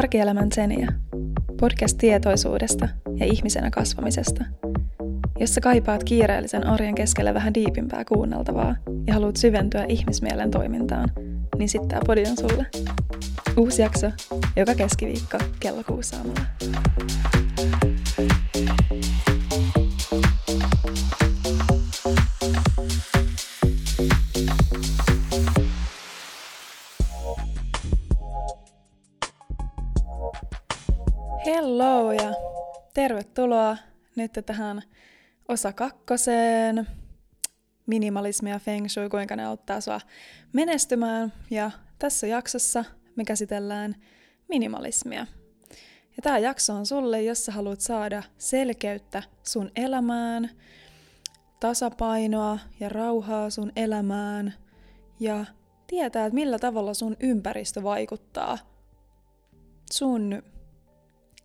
[0.00, 0.92] Arkielämän Zenia.
[1.60, 4.44] Podcast tietoisuudesta ja ihmisenä kasvamisesta.
[5.40, 8.76] Jos sä kaipaat kiireellisen arjen keskellä vähän diipimpää kuunneltavaa
[9.06, 11.10] ja haluat syventyä ihmismielen toimintaan,
[11.58, 12.66] niin sitten tää podi on sulle.
[13.56, 14.10] Uusi jakso
[14.56, 16.40] joka keskiviikko kello kuusi aamulla.
[34.20, 34.82] Nyt tähän
[35.48, 36.86] osa kakkoseen.
[37.86, 40.00] Minimalismi ja feng shui, kuinka ne auttaa sua
[40.52, 41.32] menestymään.
[41.50, 42.84] Ja tässä jaksossa
[43.16, 43.96] me käsitellään
[44.48, 45.26] minimalismia.
[46.16, 50.50] Ja tämä jakso on sulle, jos sä haluat saada selkeyttä sun elämään,
[51.60, 54.54] tasapainoa ja rauhaa sun elämään
[55.20, 55.44] ja
[55.86, 58.58] tietää, että millä tavalla sun ympäristö vaikuttaa
[59.92, 60.42] sun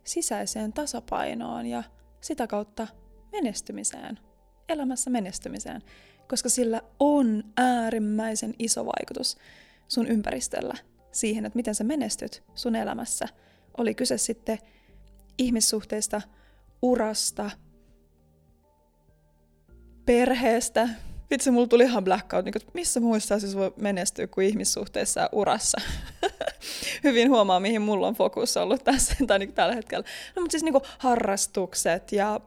[0.04, 1.82] sisäiseen tasapainoon ja
[2.26, 2.86] sitä kautta
[3.32, 4.18] menestymiseen,
[4.68, 5.82] elämässä menestymiseen,
[6.28, 9.38] koska sillä on äärimmäisen iso vaikutus
[9.88, 10.74] sun ympäristöllä
[11.12, 13.28] siihen, että miten sä menestyt sun elämässä.
[13.78, 14.58] Oli kyse sitten
[15.38, 16.22] ihmissuhteista,
[16.82, 17.50] urasta,
[20.06, 20.88] perheestä.
[21.30, 25.28] Vitsi, mulla tuli ihan blackout, niin että missä muissa siis voi menestyä kuin ihmissuhteissa ja
[25.32, 25.80] urassa.
[27.04, 30.04] Hyvin huomaa, mihin mulla on fokus ollut tässä tai niin tällä hetkellä.
[30.36, 32.40] No mutta siis niin harrastukset ja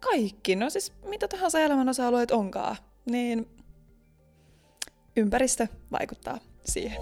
[0.00, 2.76] kaikki, no siis mitä tahansa elämän osa-alueet onkaan,
[3.10, 3.48] niin
[5.16, 7.00] ympäristö vaikuttaa siihen.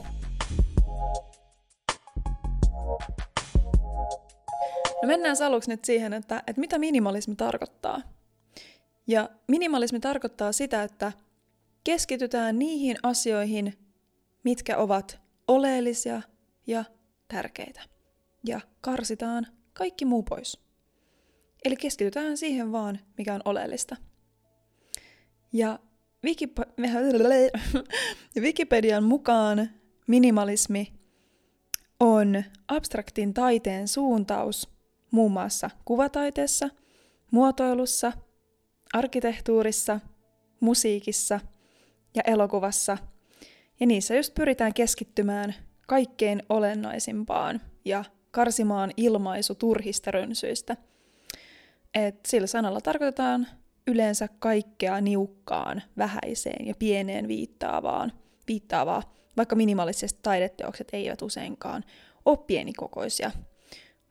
[5.02, 8.00] No mennään aluksi nyt siihen, että, että mitä minimalismi tarkoittaa.
[9.06, 11.12] Ja minimalismi tarkoittaa sitä, että
[11.84, 13.78] keskitytään niihin asioihin,
[14.44, 16.22] mitkä ovat oleellisia
[16.66, 16.84] ja
[17.28, 17.80] tärkeitä.
[18.46, 20.60] Ja karsitaan kaikki muu pois.
[21.64, 23.96] Eli keskitytään siihen vaan, mikä on oleellista.
[25.52, 25.78] Ja
[28.40, 29.70] Wikipedian mukaan
[30.06, 30.92] minimalismi
[32.00, 34.68] on abstraktin taiteen suuntaus
[35.10, 36.68] muun muassa kuvataiteessa,
[37.30, 38.12] muotoilussa,
[38.94, 40.00] arkkitehtuurissa,
[40.60, 41.40] musiikissa
[42.14, 42.98] ja elokuvassa.
[43.80, 45.54] Ja niissä just pyritään keskittymään
[45.86, 50.76] kaikkein olennaisimpaan ja karsimaan ilmaisu turhista rönsyistä.
[51.94, 53.46] Et sillä sanalla tarkoitetaan
[53.86, 58.12] yleensä kaikkea niukkaan, vähäiseen ja pieneen viittaavaan,
[58.48, 61.84] viittaavaa, vaikka minimalistiset taideteokset eivät useinkaan
[62.24, 63.30] ole pienikokoisia.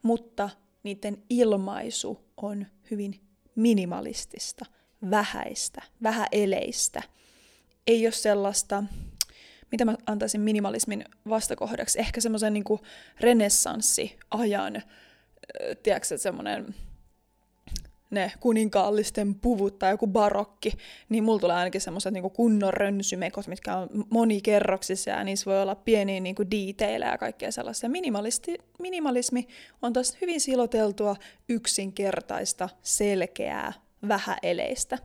[0.02, 0.50] Mutta
[0.84, 3.20] niiden ilmaisu on hyvin
[3.56, 4.66] minimalistista,
[5.10, 7.04] vähäistä, vähäeleistä.
[7.88, 8.84] Ei ole sellaista,
[9.72, 12.64] mitä mä antaisin minimalismin vastakohdaksi, ehkä semmoisen niin
[13.20, 14.84] renessanssiajan,
[15.84, 16.76] tiedätkö, semmoinen
[18.14, 20.72] ne kuninkaallisten puvut tai joku barokki,
[21.10, 25.76] niin mulla tulee ainakin semmoiset niinku kunnon rönsymekot, mitkä on monikerroksisia ja niissä voi olla
[25.76, 27.90] pieniä niinku detaileja ja kaikkea sellaisia.
[27.90, 29.48] Minimalisti, minimalismi
[29.82, 31.16] on taas hyvin siloteltua,
[31.50, 33.74] yksinkertaista, selkeää,
[34.08, 34.98] vähäeleistä.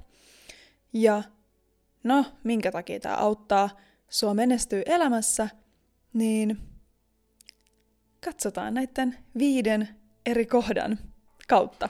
[0.93, 1.23] Ja
[2.05, 3.71] no, minkä takia tämä auttaa
[4.09, 5.49] sua menestyy elämässä,
[6.13, 6.59] niin
[8.25, 9.89] katsotaan näiden viiden
[10.27, 10.99] eri kohdan
[11.49, 11.89] kautta.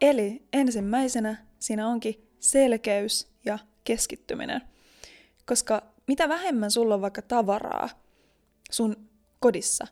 [0.00, 4.60] Eli ensimmäisenä siinä onkin selkeys ja keskittyminen.
[5.46, 7.88] Koska mitä vähemmän sulla on vaikka tavaraa
[8.70, 8.96] sun
[9.40, 9.86] kodissa,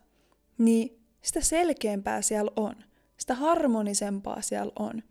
[0.59, 2.75] niin sitä selkeämpää siellä on.
[3.17, 5.03] Sitä harmonisempaa siellä on.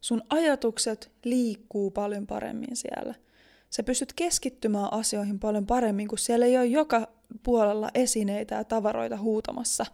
[0.00, 3.14] Sun ajatukset liikkuu paljon paremmin siellä.
[3.70, 7.08] Sä pystyt keskittymään asioihin paljon paremmin, kun siellä ei ole joka
[7.42, 9.86] puolella esineitä ja tavaroita huutamassa.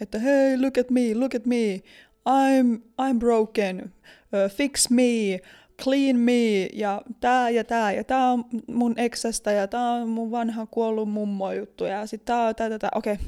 [0.00, 1.82] Että hei, look at me, look at me,
[2.28, 3.92] I'm, I'm broken,
[4.32, 5.40] uh, fix me,
[5.82, 10.30] clean me, ja tää ja tää, ja tää on mun eksestä, ja tää on mun
[10.30, 12.90] vanha kuollut mummo juttu, ja sit tää on tää, tää, tää.
[12.94, 13.12] okei.
[13.12, 13.26] Okay.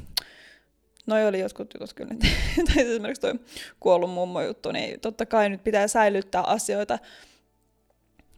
[1.05, 2.15] Noi oli jotkut jutut kyllä.
[2.67, 3.39] tai esimerkiksi toi
[3.79, 6.99] kuollut mummo juttu, niin totta kai nyt pitää säilyttää asioita,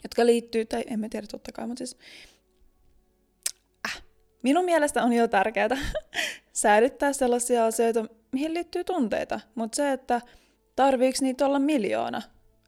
[0.03, 1.98] jotka liittyy, tai en mä tiedä totta kai, mutta siis
[3.88, 4.03] äh,
[4.44, 5.77] minun mielestä on jo tärkeää
[6.53, 10.21] säilyttää sellaisia asioita, mihin liittyy tunteita, mutta se, että
[10.77, 12.21] Tarviiko niitä olla miljoona?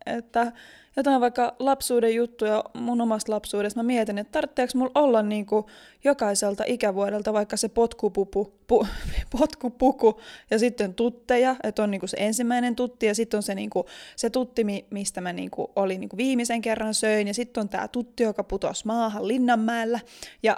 [0.05, 0.51] Että
[0.95, 5.65] jotain vaikka lapsuuden juttuja mun omasta lapsuudesta, mä mietin, että tarvitseeko mulla olla niin kuin
[6.03, 8.87] jokaiselta ikävuodelta vaikka se potkupupu, pu,
[9.39, 10.21] potkupuku
[10.51, 13.69] ja sitten tutteja, että on niin kuin se ensimmäinen tutti ja sitten on se, niin
[13.69, 13.83] kuin,
[14.15, 17.69] se tutti, mistä mä niin kuin olin niin kuin viimeisen kerran söin ja sitten on
[17.69, 19.99] tämä tutti, joka putosi maahan Linnanmäellä
[20.43, 20.57] ja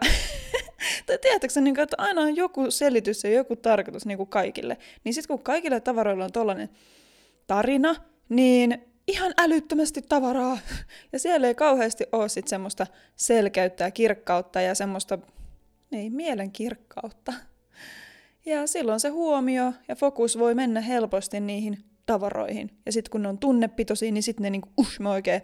[1.05, 4.77] tai tiedätkö niin kuin, että aina on joku selitys ja joku tarkoitus niin kuin kaikille.
[5.03, 6.69] Niin sitten kun kaikille tavaroilla on tollainen
[7.47, 7.95] tarina,
[8.29, 10.57] niin ihan älyttömästi tavaraa.
[11.13, 15.17] Ja siellä ei kauheasti ole sit semmoista selkeyttä ja kirkkautta ja semmoista,
[15.91, 17.33] ei, mielen kirkkautta.
[18.45, 22.71] Ja silloin se huomio ja fokus voi mennä helposti niihin tavaroihin.
[22.85, 25.41] Ja sitten kun ne on tunnepitoisia, niin sitten ne niinku, uh, me oikein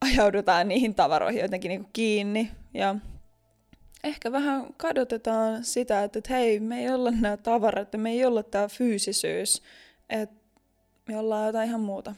[0.00, 2.50] ajaudutaan niihin tavaroihin jotenkin niinku kiinni.
[2.74, 2.96] Ja
[4.04, 8.42] ehkä vähän kadotetaan sitä, että, että hei, me ei olla nämä tavarat, me ei olla
[8.42, 9.62] tämä fyysisyys.
[10.10, 10.36] Että
[11.08, 12.14] me ollaan jotain ihan muuta.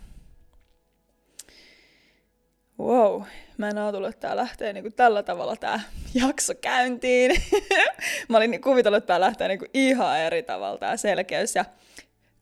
[2.79, 3.23] Wow,
[3.56, 5.81] mä en ajatellut, että tää lähtee niinku tällä tavalla tää
[6.14, 7.43] jakso käyntiin.
[8.29, 11.64] mä olin niin kuvitellut, että tää lähtee niinku ihan eri tavalla tää selkeys ja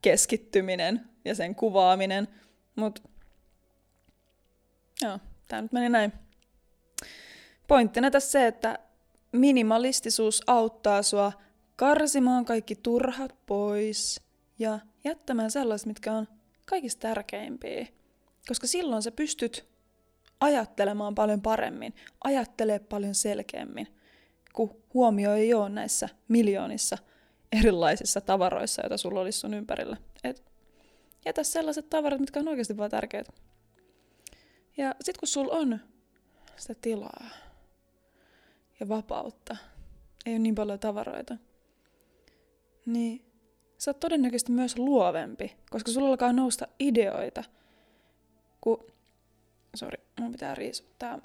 [0.03, 2.29] keskittyminen ja sen kuvaaminen.
[2.77, 3.03] Mut
[5.03, 5.19] joo,
[5.49, 6.13] tää nyt meni näin.
[7.69, 8.79] Pointtina tässä se, että
[9.33, 11.33] minimalistisuus auttaa sua
[11.77, 14.21] karsimaan kaikki turhat pois
[14.59, 16.29] ja jättämään sellaiset, mitkä on
[16.65, 17.87] kaikista tärkeimpiä.
[18.49, 19.67] Koska silloin sä pystyt
[20.41, 21.95] ajattelemaan paljon paremmin,
[22.25, 23.89] ajattelee paljon selkeämmin,
[24.53, 26.99] kun huomio ei ole näissä miljoonissa
[27.53, 29.97] erilaisissa tavaroissa, joita sulla olisi sun ympärillä.
[30.25, 30.45] Et
[31.25, 33.29] jätä sellaiset tavarat, mitkä on oikeasti vaan tärkeät.
[34.77, 35.81] Ja sit kun sulla on
[36.57, 37.25] sitä tilaa
[38.81, 39.57] ja vapautta,
[40.27, 41.37] ei ole niin paljon tavaroita,
[42.87, 43.27] niin
[43.79, 47.45] sä oot todennäköisesti myös luovempi, koska sulla alkaa nousta ideoita.
[48.61, 48.87] Ku...
[49.75, 51.21] Sori, mun pitää riisuttaa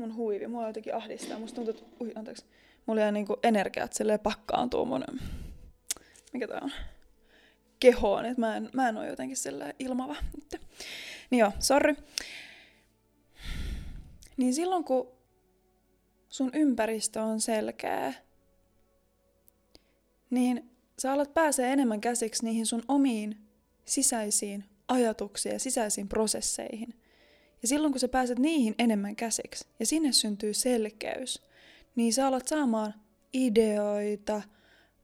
[0.00, 0.46] mun huivi.
[0.46, 1.38] Mua jotenkin ahdistaa.
[1.38, 2.04] Musta tuntuu, että...
[2.04, 2.44] Ui, anteeksi.
[2.86, 5.04] Mulla jää niinku energiat silleen pakkaantuu mun...
[6.32, 6.70] Mikä tää on?
[7.80, 10.62] Kehoon, että mä en, mä en oo jotenkin silleen ilmava nyt.
[11.30, 11.96] Niin joo, sorry.
[14.36, 15.12] Niin silloin kun
[16.28, 18.14] sun ympäristö on selkeä,
[20.30, 20.70] niin
[21.00, 23.36] sä alat pääsee enemmän käsiksi niihin sun omiin
[23.84, 26.94] sisäisiin ajatuksiin ja sisäisiin prosesseihin.
[27.62, 31.42] Ja silloin kun sä pääset niihin enemmän käsiksi ja sinne syntyy selkeys,
[31.96, 32.94] niin sä alat saamaan
[33.32, 34.42] ideoita,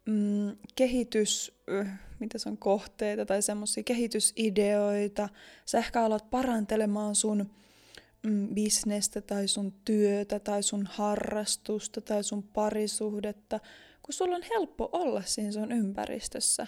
[0.06, 5.28] mm, kehitys, äh, mitä se on, kohteita tai semmoisia kehitysideoita.
[5.66, 7.50] Sä ehkä alat parantelemaan sun
[8.22, 13.60] mm, bisnestä tai sun työtä tai sun harrastusta tai sun parisuhdetta
[14.06, 16.66] kun sulla on helppo olla siinä sun ympäristössä.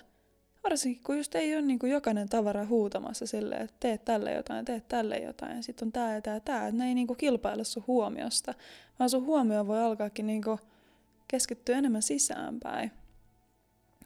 [0.64, 4.64] Varsinkin kun just ei ole niin kuin jokainen tavara huutamassa silleen, että teet tälle jotain,
[4.64, 6.70] teet tälle jotain, ja sitten on tää ja tää tää.
[6.70, 8.54] Ne ei niin kuin kilpaile sun huomiosta,
[8.98, 10.58] vaan sun huomio voi alkaakin niin kuin
[11.28, 12.92] keskittyä enemmän sisäänpäin.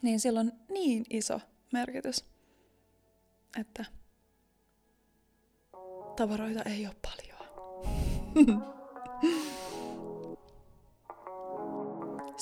[0.03, 1.41] Niin sillä on niin iso
[1.73, 2.25] merkitys,
[3.61, 3.85] että
[6.17, 7.33] tavaroita ei ole paljon.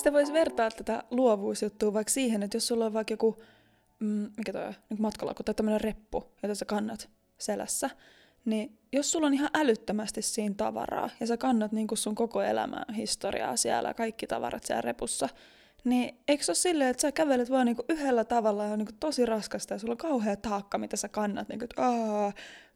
[0.00, 3.42] Sitä voisi vertaa tätä luovuusjuttua vaikka siihen, että jos sulla on vaikka joku,
[3.98, 7.08] mm, mikä toi on, niin matkalauku tai tämmöinen reppu, jota sä kannat
[7.38, 7.90] selässä,
[8.44, 12.94] niin jos sulla on ihan älyttömästi siinä tavaraa ja sä kannat niin sun koko elämän
[12.96, 15.28] historiaa siellä, kaikki tavarat siellä repussa,
[15.84, 18.94] niin eikö se ole silleen, että sä kävelet vaan niinku yhdellä tavalla ja on niinku
[19.00, 21.82] tosi raskasta ja sulla on kauhea taakka, mitä sä kannat niinku, että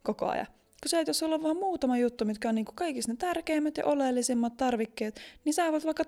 [0.03, 0.47] koko ajan
[0.85, 3.15] kun sä et, jos sulla on vaan muutama juttu, mitkä on niin kuin kaikista ne
[3.15, 6.03] tärkeimmät ja oleellisimmat tarvikkeet, niin sä voit vaikka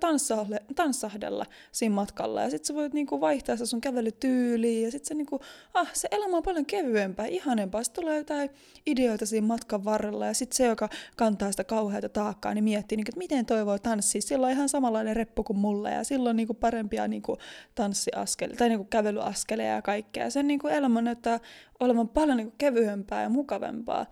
[0.76, 5.14] tanssahdella siinä matkalla ja sit sä voit niin kuin vaihtaa sun kävelytyyliin ja sit se,
[5.14, 5.42] niin kuin,
[5.74, 7.84] ah, se elämä on paljon kevyempää, ihanempaa.
[7.84, 8.50] Sitten tulee jotain
[8.86, 13.06] ideoita siinä matkan varrella ja sitten se, joka kantaa sitä kauheata taakkaa, niin miettii, niin
[13.06, 14.22] kuin, että miten toi voi tanssia.
[14.22, 17.40] Sillä on ihan samanlainen reppu kuin mulle ja silloin niin kuin parempia niin kuin
[17.76, 20.30] tanssiaskeleja tai niin kuin kävelyaskeleja ja kaikkea.
[20.30, 21.40] Sen niin kuin elämä näyttää
[21.80, 24.06] olevan paljon niin kuin kevyempää ja mukavempaa.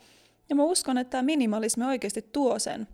[0.50, 2.88] Ja mä uskon, että tämä minimalismi oikeasti tuo sen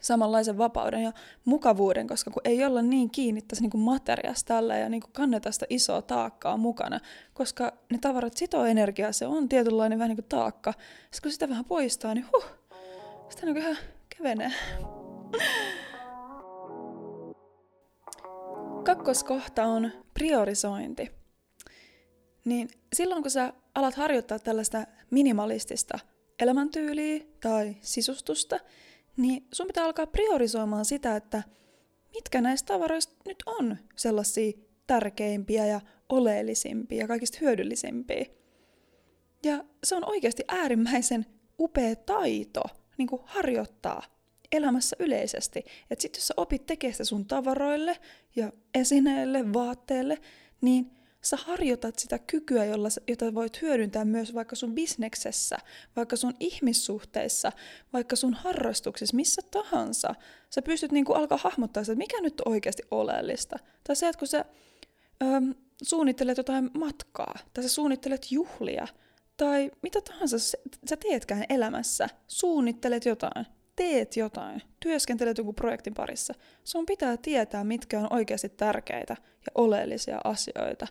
[0.00, 1.12] samanlaisen vapauden ja
[1.44, 5.66] mukavuuden, koska kun ei olla niin kiinni tässä niin materiasta tällä ja niin kanneta sitä
[5.70, 7.00] isoa taakkaa mukana,
[7.34, 10.72] koska ne tavarat sitoo energiaa, se on tietynlainen vähän niin kuin taakka.
[10.72, 12.44] Sitten kun sitä vähän poistaa, niin huh,
[13.28, 13.76] sitä niin ihan
[14.16, 14.52] kevenee.
[18.84, 21.10] Kakkoskohta on priorisointi.
[22.44, 25.98] Niin silloin kun sä alat harjoittaa tällaista minimalistista
[26.38, 28.60] elämäntyyliä tai sisustusta,
[29.16, 31.42] niin sun pitää alkaa priorisoimaan sitä, että
[32.14, 34.52] mitkä näistä tavaroista nyt on sellaisia
[34.86, 38.26] tärkeimpiä ja oleellisimpia ja kaikista hyödyllisimpiä.
[39.44, 41.26] Ja se on oikeasti äärimmäisen
[41.58, 42.62] upea taito
[42.98, 44.02] niin kuin harjoittaa
[44.52, 45.64] elämässä yleisesti.
[45.90, 47.96] Että sitten jos sä opit tekemään sun tavaroille
[48.36, 50.18] ja esineille, vaatteille,
[50.60, 50.90] niin
[51.24, 55.56] sä harjoitat sitä kykyä, jolla, jota voit hyödyntää myös vaikka sun bisneksessä,
[55.96, 57.52] vaikka sun ihmissuhteissa,
[57.92, 60.14] vaikka sun harrastuksissa, missä tahansa.
[60.50, 63.58] Sä pystyt niinku alkaa hahmottaa sitä, että mikä nyt on oikeasti oleellista.
[63.84, 64.44] Tai se, että kun sä
[65.22, 68.86] öm, suunnittelet jotain matkaa, tai sä suunnittelet juhlia,
[69.36, 70.38] tai mitä tahansa
[70.88, 78.00] sä teetkään elämässä, suunnittelet jotain, teet jotain, työskentelet jonkun projektin parissa, sun pitää tietää, mitkä
[78.00, 80.86] on oikeasti tärkeitä ja oleellisia asioita.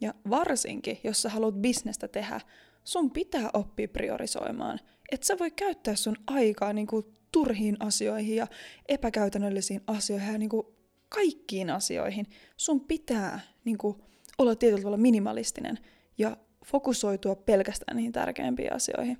[0.00, 2.40] Ja varsinkin, jos sä haluat bisnestä tehdä,
[2.84, 4.80] sun pitää oppia priorisoimaan.
[5.12, 8.46] Et sä voi käyttää sun aikaa niin kuin turhiin asioihin ja
[8.88, 10.66] epäkäytännöllisiin asioihin ja niin kuin
[11.08, 12.26] kaikkiin asioihin.
[12.56, 13.96] Sun pitää niin kuin,
[14.38, 15.78] olla tietyllä tavalla minimalistinen
[16.18, 16.36] ja
[16.66, 19.18] fokusoitua pelkästään niihin tärkeimpiin asioihin.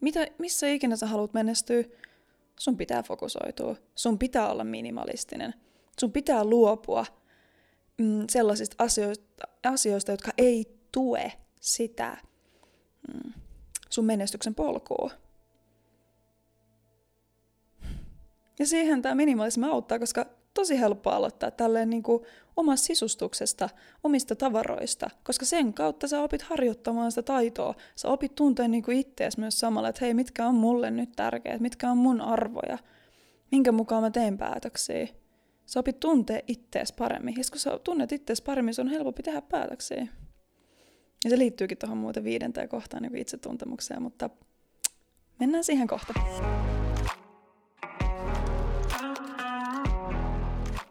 [0.00, 1.84] Mitä, missä ikinä sä haluat menestyä,
[2.58, 3.76] sun pitää fokusoitua.
[3.94, 5.54] Sun pitää olla minimalistinen.
[6.00, 7.06] Sun pitää luopua
[8.02, 12.16] mm, sellaisista asioista, asioista, jotka ei tue sitä
[13.12, 13.32] mm,
[13.90, 15.10] sun menestyksen polkua.
[18.58, 22.22] Ja siihen tämä minimalismi auttaa, koska tosi helppo aloittaa tälleen niin kuin
[22.56, 23.68] omasta sisustuksesta,
[24.04, 27.74] omista tavaroista, koska sen kautta sä opit harjoittamaan sitä taitoa.
[27.96, 31.90] Sä opit tuntea niin ittees myös samalla, että hei, mitkä on mulle nyt tärkeät, mitkä
[31.90, 32.78] on mun arvoja,
[33.50, 35.08] minkä mukaan mä teen päätöksiä.
[35.66, 37.34] Sä opit tuntea ittees paremmin.
[37.36, 40.06] Ja kun sä tunnet ittees paremmin, se on helpompi tehdä päätöksiä.
[41.24, 44.30] Ja se liittyykin tuohon muuten viidenteen kohtaan niin itsetuntemukseen, mutta
[45.40, 46.14] mennään siihen kohta.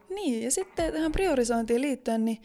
[0.10, 2.42] Niin, ja sitten tähän priorisointiin liittyen, niin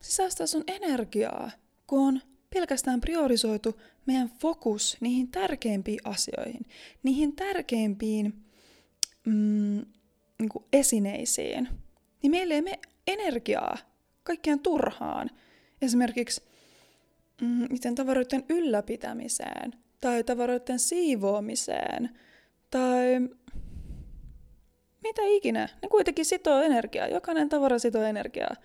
[0.00, 1.50] se säästää sun energiaa,
[1.86, 2.20] kun on
[2.54, 6.66] pelkästään priorisoitu meidän fokus niihin tärkeimpiin asioihin,
[7.02, 8.44] niihin tärkeimpiin
[9.26, 9.82] mm,
[10.44, 11.68] niin kuin esineisiin,
[12.22, 13.78] niin meille ei mene energiaa
[14.22, 15.30] kaikkeen turhaan.
[15.82, 16.42] Esimerkiksi
[17.40, 22.10] mm, miten tavaroiden ylläpitämiseen, tai tavaroiden siivoamiseen,
[22.70, 23.20] tai
[25.02, 25.68] mitä ikinä.
[25.82, 27.06] Ne kuitenkin sitoo energiaa.
[27.06, 28.56] Jokainen tavara sitoo energiaa.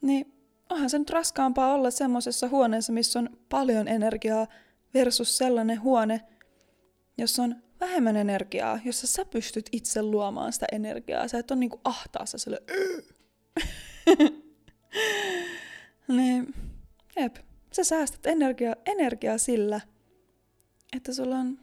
[0.00, 0.32] Niin
[0.70, 4.46] onhan se nyt raskaampaa olla semmoisessa huoneessa, missä on paljon energiaa
[4.94, 6.20] versus sellainen huone,
[7.18, 11.28] jossa on vähemmän energiaa, jossa sä pystyt itse luomaan sitä energiaa.
[11.28, 12.62] Sä et ole niinku ahtaassa sille
[16.16, 16.54] niin,
[17.16, 17.36] jep.
[17.72, 19.80] Sä säästät energiaa, energiaa sillä,
[20.96, 21.58] että sulla on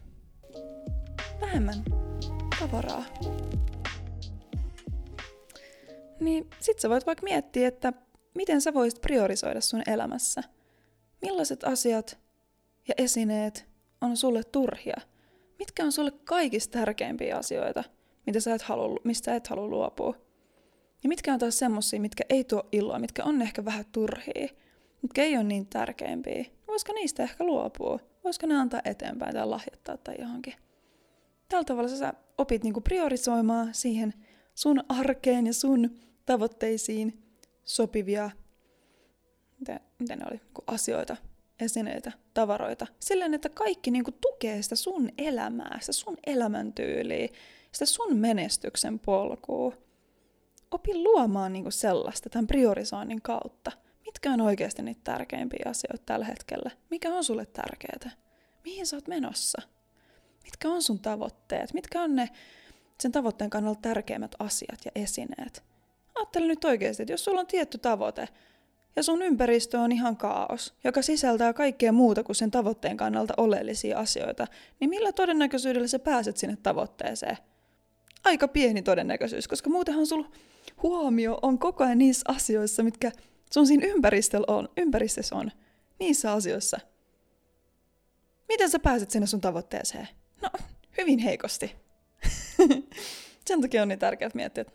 [1.42, 1.84] vähemmän
[2.60, 3.06] tavaraa.
[6.20, 7.94] Niin sit sä voit vaikka miettiä, että
[8.36, 10.44] miten sä voisit priorisoida sun elämässä.
[11.22, 12.18] Millaiset asiat
[12.88, 13.66] ja esineet
[14.02, 14.98] on sulle turhia?
[15.60, 17.84] Mitkä on sulle kaikista tärkeimpiä asioita,
[18.26, 20.16] mitä sä et halua, mistä sä et halua luopua?
[21.04, 24.48] Ja mitkä on taas semmosia, mitkä ei tuo iloa, mitkä on ehkä vähän turhia,
[25.02, 26.46] mitkä ei ole niin tärkeimpiä?
[26.68, 28.00] Voisiko niistä ehkä luopua?
[28.24, 30.54] Voisiko ne antaa eteenpäin tai lahjoittaa tai johonkin?
[31.50, 34.14] Tällä tavalla sä opit niinku priorisoimaan siihen
[34.56, 37.24] sun arkeen ja sun tavoitteisiin
[37.64, 38.32] sopivia
[39.60, 41.18] miten, miten ne oli, niinku asioita,
[41.60, 42.88] esineitä, tavaroita.
[43.00, 47.28] Silleen, että kaikki niinku tukee sitä sun elämää, sitä sun elämäntyyliä,
[47.72, 49.74] sitä sun menestyksen polkua.
[50.72, 53.72] Opi luomaan niinku sellaista tämän priorisoinnin kautta.
[54.06, 56.72] Mitkä on oikeasti niitä tärkeimpiä asioita tällä hetkellä?
[56.90, 58.12] Mikä on sulle tärkeää?
[58.64, 59.62] Mihin sä oot menossa?
[60.44, 61.74] Mitkä on sun tavoitteet?
[61.74, 62.30] Mitkä on ne
[63.02, 65.64] sen tavoitteen kannalta tärkeimmät asiat ja esineet?
[66.16, 68.28] Ajattele nyt oikeasti, että jos sulla on tietty tavoite
[68.98, 74.00] ja sun ympäristö on ihan kaos, joka sisältää kaikkea muuta kuin sen tavoitteen kannalta oleellisia
[74.00, 74.48] asioita,
[74.80, 77.38] niin millä todennäköisyydellä sä pääset sinne tavoitteeseen?
[78.24, 80.28] Aika pieni todennäköisyys, koska muutenhan sulla
[80.84, 83.12] huomio on koko ajan niissä asioissa, mitkä
[83.54, 85.52] sun siinä ympäristöllä on, ympäristössä on,
[86.00, 86.80] niissä asioissa.
[88.48, 90.08] Miten sä pääset sinne sun tavoitteeseen?
[90.42, 90.50] No,
[90.98, 91.76] hyvin heikosti.
[93.48, 94.74] Sen takia on niin tärkeää miettiä, että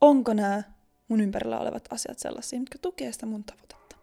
[0.00, 0.62] onko nämä
[1.08, 3.96] mun ympärillä olevat asiat sellaisia, mitkä tukee sitä mun tavoitetta.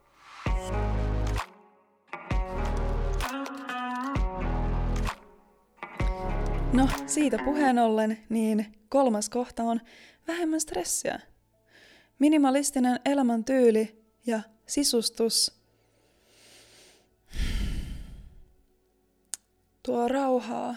[6.74, 9.82] No, siitä puheen ollen, niin kolmas kohta on
[10.28, 11.20] vähemmän stressiä.
[12.20, 15.62] Minimalistinen elämäntyyli ja sisustus
[19.84, 20.76] tuo rauhaa.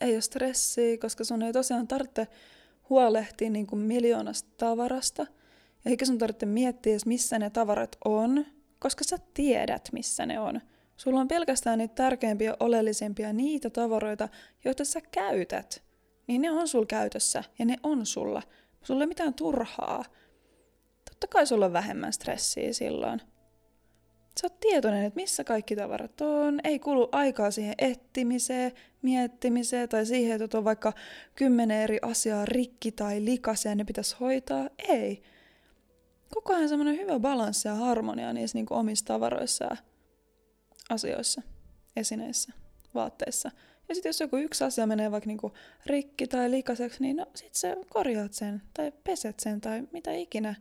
[0.00, 2.26] Ei ole stressiä, koska sun ei tosiaan tarvitse
[2.90, 5.26] huolehtia niin kuin miljoonasta tavarasta.
[5.84, 8.46] Ja eikä sun tarvitse miettiä edes, missä ne tavarat on,
[8.78, 10.60] koska sä tiedät, missä ne on.
[10.96, 14.28] Sulla on pelkästään niitä tärkeimpiä, oleellisempia, niitä tavaroita,
[14.64, 15.82] joita sä käytät.
[16.26, 18.42] Niin ne on sul käytössä ja ne on sulla.
[18.82, 20.04] Sulla ei mitään turhaa.
[21.10, 23.20] Totta kai sulla on vähemmän stressiä silloin.
[24.40, 26.60] Sä oot tietoinen, että missä kaikki tavarat on.
[26.64, 30.92] Ei kulu aikaa siihen etsimiseen, miettimiseen tai siihen, että on vaikka
[31.34, 34.68] kymmenen eri asiaa rikki tai likaisia ne pitäisi hoitaa.
[34.88, 35.22] Ei.
[36.34, 39.76] Koko ajan semmoinen hyvä balanssi ja harmonia niissä niin omissa tavaroissa ja
[40.90, 41.42] asioissa,
[41.96, 42.52] esineissä,
[42.94, 43.50] vaatteissa.
[43.88, 45.52] Ja sitten jos joku yksi asia menee vaikka niinku
[45.86, 50.54] rikki tai likaseksi, niin no sit sä korjaat sen tai peset sen tai mitä ikinä.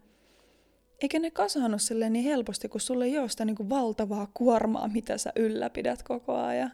[1.02, 5.18] Eikä ne kasannut silleen niin helposti, kun sulle ei ole sitä niinku valtavaa kuormaa, mitä
[5.18, 6.72] sä ylläpidät koko ajan.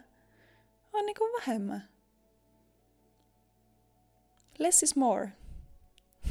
[0.92, 1.88] On niinku vähemmän.
[4.58, 5.32] Less is more.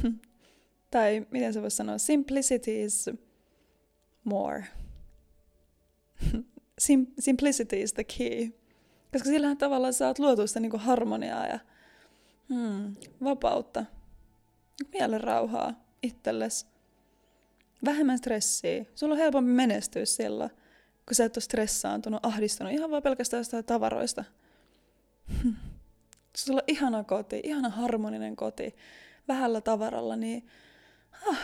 [0.90, 3.10] tai miten se voisi sanoa, simplicity is
[4.24, 4.64] more.
[6.82, 8.50] Sim- simplicity is the key.
[9.12, 11.58] Koska sillähän tavallaan saat luotua sitä niinku harmoniaa ja
[12.48, 13.84] hmm, vapautta.
[14.92, 16.71] Mielen rauhaa itsellesi.
[17.84, 18.84] Vähemmän stressiä.
[18.94, 20.48] Sulla on helpompi menestyä sillä,
[21.06, 24.24] kun sä et ole stressaantunut, ahdistunut ihan vaan pelkästään jostain tavaroista.
[26.36, 28.76] Sulla on ihana koti, ihana harmoninen koti,
[29.28, 30.46] vähällä tavaralla, niin
[31.28, 31.38] ah,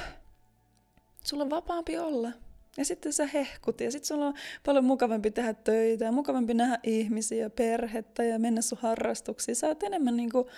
[1.24, 2.32] sulla on vapaampi olla.
[2.76, 6.78] Ja sitten sä hehkut ja sitten sulla on paljon mukavampi tehdä töitä ja mukavampi nähdä
[6.82, 9.56] ihmisiä perhettä ja mennä sun harrastuksiin.
[9.56, 10.50] Sä oot enemmän niinku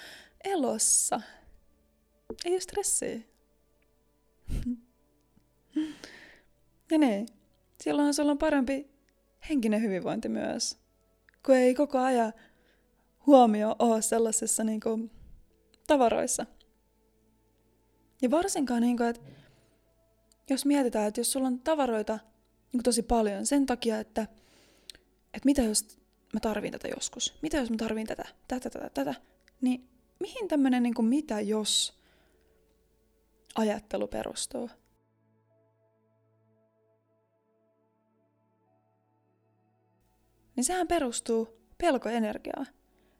[0.44, 1.20] elossa.
[2.44, 3.20] Ei ole stressiä.
[6.90, 7.26] Ja niin.
[7.80, 8.90] Silloinhan sulla on parempi
[9.48, 10.78] henkinen hyvinvointi myös.
[11.46, 12.32] Kun ei koko ajan
[13.26, 15.10] huomio ole sellaisissa niinku
[15.86, 16.46] tavaroissa.
[18.22, 19.22] Ja varsinkaan, niinku, että
[20.50, 22.18] jos mietitään, että jos sulla on tavaroita
[22.72, 24.22] niin tosi paljon sen takia, että,
[25.34, 25.98] että mitä jos
[26.34, 29.14] mä tarvin tätä joskus, mitä jos mä tarvin tätä, tätä, tätä, tätä,
[29.60, 29.88] niin
[30.20, 32.00] mihin tämmöinen niin mitä jos
[33.54, 34.70] ajattelu perustuu?
[40.60, 41.48] Niin sehän perustuu
[41.78, 42.66] pelkoenergiaan.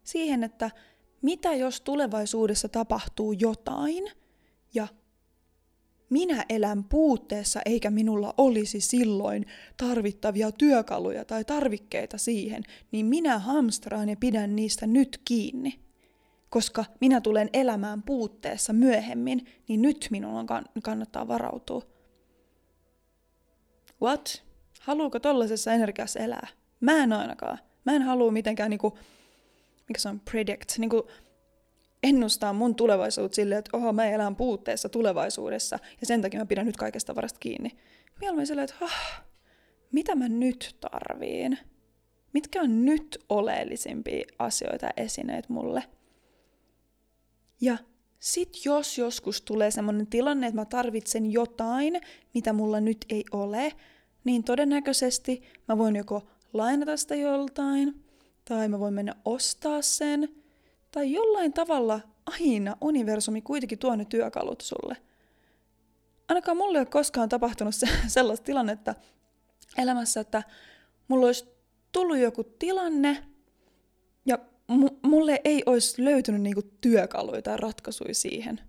[0.03, 0.71] Siihen, että
[1.21, 4.11] mitä jos tulevaisuudessa tapahtuu jotain
[4.73, 4.87] ja
[6.09, 9.45] minä elän puutteessa eikä minulla olisi silloin
[9.77, 15.79] tarvittavia työkaluja tai tarvikkeita siihen, niin minä hamstraan ja pidän niistä nyt kiinni.
[16.49, 20.47] Koska minä tulen elämään puutteessa myöhemmin, niin nyt minun
[20.83, 21.81] kannattaa varautua.
[24.01, 24.43] What?
[24.81, 26.60] Haluuko tollaisessa energiassa elää?
[26.81, 27.59] Mä en ainakaan.
[27.85, 28.97] Mä en halua mitenkään niinku,
[29.87, 31.07] mikä se on, predict, niinku
[32.03, 36.65] ennustaa mun tulevaisuutta silleen, että oho, mä elän puutteessa tulevaisuudessa ja sen takia mä pidän
[36.65, 37.71] nyt kaikesta varasta kiinni.
[38.19, 38.91] Mieluummin silleen, että oh,
[39.91, 41.57] mitä mä nyt tarviin?
[42.33, 45.83] Mitkä on nyt oleellisimpia asioita ja esineet mulle?
[47.61, 47.77] Ja
[48.19, 52.01] sit jos joskus tulee semmoinen tilanne, että mä tarvitsen jotain,
[52.33, 53.71] mitä mulla nyt ei ole,
[54.23, 58.03] niin todennäköisesti mä voin joko lainata sitä joltain,
[58.45, 60.29] tai mä voin mennä ostaa sen–
[60.91, 64.97] tai jollain tavalla aina universumi kuitenkin tuo ne työkalut sulle.
[66.29, 68.95] Ainakaan mulle ei ole koskaan tapahtunut se, sellaista tilannetta
[69.77, 70.43] elämässä, että
[71.07, 71.45] mulla olisi
[71.91, 73.23] tullut joku tilanne
[74.25, 74.37] ja
[74.67, 78.61] m- mulle ei olisi löytynyt niinku työkaluja tai ratkaisuja siihen.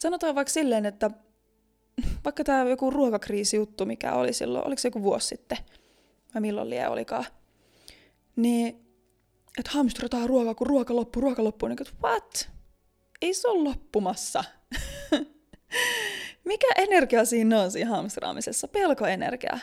[0.00, 1.10] Sanotaan vaikka silleen, että
[2.24, 5.58] vaikka tämä joku ruokakriisi juttu, mikä oli silloin, oliko se joku vuosi sitten,
[6.38, 7.24] vai milloin liian olikaan,
[8.36, 8.68] niin
[9.58, 11.68] että hamstrataan ruokaa, kun ruoka loppuu, ruoka loppuu.
[11.68, 12.50] Niin, että what?
[13.22, 14.44] Ei se ole loppumassa.
[16.44, 18.68] Mikä energia siinä on siinä hamstraamisessa?
[18.68, 19.58] Pelkoenergia.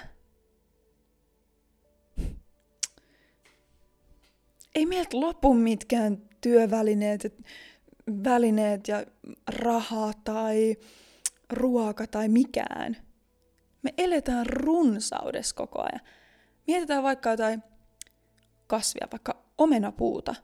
[4.76, 7.36] Ei meiltä lopu mitkään työvälineet,
[8.24, 9.06] välineet ja
[9.48, 10.76] raha tai
[11.50, 12.98] ruoka tai mikään.
[13.82, 16.02] Me eletään runsaudessa koko ajan.
[16.68, 17.64] Mietitään vaikka jotain
[18.68, 20.36] kasvia, vaikka omenapuuta.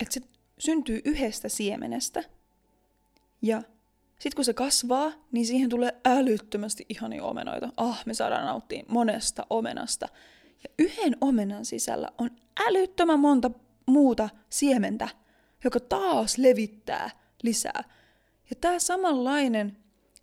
[0.00, 0.20] Että se
[0.58, 2.24] syntyy yhdestä siemenestä.
[3.42, 3.62] Ja
[4.18, 7.68] sitten kun se kasvaa, niin siihen tulee älyttömästi ihania omenoita.
[7.76, 10.08] Ah, me saadaan nauttia monesta omenasta.
[10.64, 12.30] Ja yhden omenan sisällä on
[12.68, 13.50] älyttömän monta
[13.86, 15.08] muuta siementä,
[15.64, 17.10] joka taas levittää
[17.42, 17.84] lisää.
[18.50, 19.76] Ja tämä samanlainen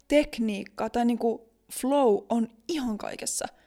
[0.08, 3.46] tekniikka tai niinku flow on ihan kaikessa–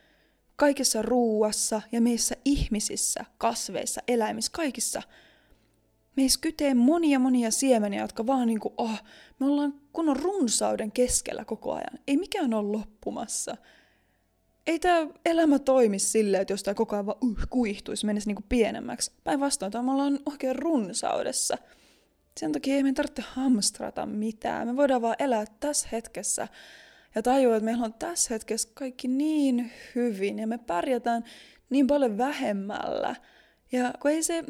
[0.59, 5.03] kaikessa ruuassa ja meissä ihmisissä, kasveissa, eläimissä, kaikissa.
[6.17, 9.03] Meissä kytee monia monia siemeniä, jotka vaan niinku, oh,
[9.41, 11.99] me ollaan kunnon runsauden keskellä koko ajan.
[12.07, 13.57] Ei mikään ole loppumassa.
[14.67, 18.45] ei tämä elämä toimi silleen, että jos tämä koko ajan vaan uh, kuihtuisi, menisi niinku
[18.49, 19.13] pienemmäksi.
[19.25, 21.59] Päinvastoin, me ollaan oikein runsaudessa.
[22.41, 24.69] Sen takia ei meidän tarvitse hamstrata mitään.
[24.69, 26.49] Me voidaan vaan elää tässä hetkessä
[27.15, 31.25] ja tajua, että meillä on tässä hetkessä kaikki niin hyvin ja me pärjätään
[31.71, 33.17] niin paljon vähemmällä.
[33.73, 34.45] Ja kun ei se,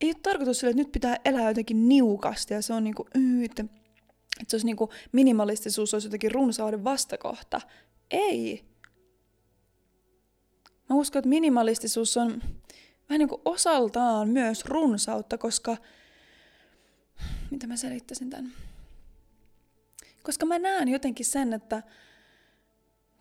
[0.00, 3.06] ei ole tarkoitus sille, että nyt pitää elää jotenkin niukasti ja se on niinku,
[3.44, 7.60] että, että se olisi niinku minimalistisuus olisi jotenkin runsauden vastakohta.
[8.10, 8.64] Ei.
[10.90, 12.42] Mä uskon, että minimalistisuus on
[13.08, 15.76] vähän niin kuin osaltaan myös runsautta, koska
[17.50, 18.52] mitä mä selittäisin tämän?
[20.24, 21.82] Koska mä näen jotenkin sen, että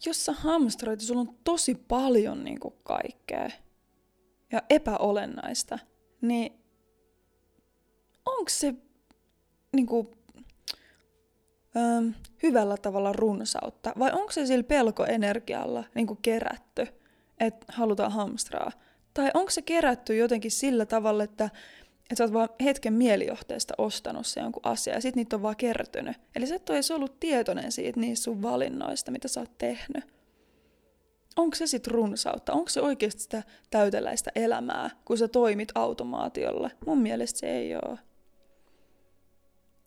[0.06, 3.50] jos sä hamstroit sulla on tosi paljon niin kuin kaikkea
[4.52, 5.80] ja epäolennaista,
[6.22, 6.54] niin
[8.26, 8.74] onko se
[9.76, 10.08] niin kuin,
[11.76, 12.12] ö,
[12.44, 16.88] hyvällä tavalla runsautta vai onko se sillä pelkoenergialla niin kuin kerätty,
[17.40, 18.72] että halutaan hamstraa?
[19.14, 21.50] Tai onko se kerätty jotenkin sillä tavalla, että
[22.14, 25.56] että sä oot vaan hetken mielijohteesta ostanut se jonkun asia ja sit niitä on vaan
[25.56, 26.18] kertynyt.
[26.36, 30.04] Eli sä et ole edes ollut tietoinen siitä niistä sun valinnoista, mitä sä oot tehnyt.
[31.36, 32.54] Onko se sit runsautta?
[32.54, 36.70] Onko se oikeasti sitä täyteläistä elämää, kun sä toimit automaatiolla?
[36.86, 38.00] Mun mielestä se ei ole.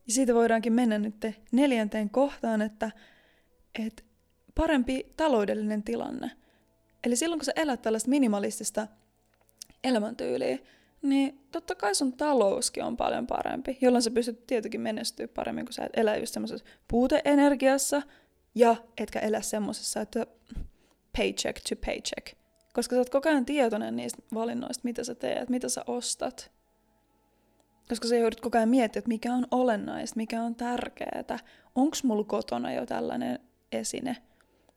[0.07, 1.15] Ja siitä voidaankin mennä nyt
[1.53, 2.91] neljänteen kohtaan, että,
[3.85, 4.03] että
[4.55, 6.31] parempi taloudellinen tilanne.
[7.05, 8.87] Eli silloin kun sä elät tällaista minimalistista
[9.85, 10.59] elämäntyyliä,
[11.09, 15.73] niin totta kai sun talouskin on paljon parempi, jolloin sä pystyt tietenkin menestyä paremmin, kun
[15.73, 18.03] sä et elä just semmoisessa puuteenergiassa
[18.55, 20.27] ja etkä elä semmoisessa, että
[21.17, 22.37] paycheck to paycheck.
[22.73, 26.51] Koska sä oot koko ajan tietoinen niistä valinnoista, mitä sä teet, mitä sä ostat.
[27.89, 31.39] Koska sä joudut koko ajan miettimään, että mikä on olennaista, mikä on tärkeää.
[31.75, 33.39] Onks mulla kotona jo tällainen
[33.73, 34.17] esine?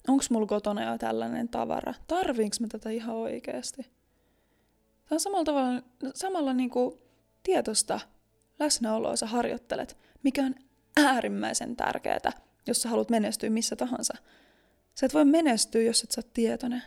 [0.07, 1.93] Onks mulla kotona jo tällainen tavara?
[2.07, 3.98] Tarviinko mä tätä ihan oikeasti?
[5.09, 5.81] Tämä on samalla tavalla,
[6.15, 6.99] samalla niin kuin
[7.43, 7.99] tietoista
[8.59, 10.55] läsnäoloa sä harjoittelet, mikä on
[10.97, 12.31] äärimmäisen tärkeää,
[12.67, 14.13] jos sä haluat menestyä missä tahansa.
[14.95, 16.83] Sä et voi menestyä, jos et sä oot tietoinen.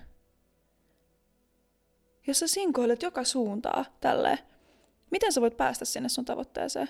[2.26, 4.38] Jos sä sinkoilet joka suuntaa tälleen,
[5.10, 6.88] miten sä voit päästä sinne sun tavoitteeseen?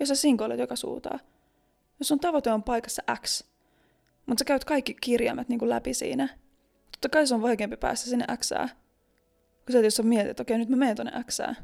[0.00, 1.20] Jos sä sinkoilet joka suuntaan.
[1.98, 3.44] Jos sun tavoite on paikassa X,
[4.26, 6.28] mutta sä käyt kaikki kirjaimet niin läpi siinä,
[6.92, 8.81] totta kai se on vaikeampi päästä sinne Xään
[9.66, 11.56] kun sä, jos sä mietit, että okei, nyt mä menen tonne Xään.